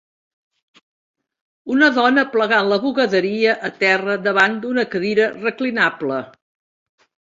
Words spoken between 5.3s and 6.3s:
reclinable.